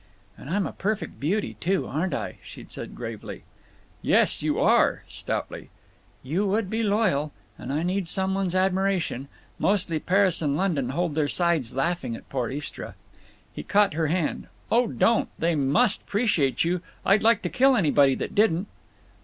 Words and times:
"And 0.35 0.49
I'm 0.49 0.65
a 0.65 0.71
perfect 0.71 1.19
beauty, 1.19 1.57
too, 1.59 1.85
aren't 1.85 2.15
I?" 2.15 2.39
she 2.43 2.65
said, 2.67 2.95
gravely. 2.95 3.43
"Yes, 4.01 4.41
you 4.41 4.59
are!" 4.59 5.03
stoutly. 5.07 5.69
"You 6.23 6.47
would 6.47 6.71
be 6.71 6.81
loyal…. 6.81 7.31
And 7.55 7.71
I 7.71 7.83
need 7.83 8.07
some 8.07 8.33
one's 8.33 8.55
admiration…. 8.55 9.27
Mostly, 9.59 9.99
Paris 9.99 10.41
and 10.41 10.57
London 10.57 10.89
hold 10.89 11.13
their 11.13 11.27
sides 11.27 11.75
laughing 11.75 12.15
at 12.15 12.29
poor 12.29 12.49
Istra." 12.49 12.95
He 13.53 13.61
caught 13.61 13.93
her 13.93 14.07
hand. 14.07 14.47
"Oh, 14.71 14.87
don't! 14.87 15.29
They 15.37 15.53
must 15.53 16.07
'preciate 16.07 16.63
you. 16.63 16.81
I'd 17.05 17.21
like 17.21 17.43
to 17.43 17.49
kill 17.49 17.75
anybody 17.75 18.15
that 18.15 18.33
didn't!" 18.33 18.69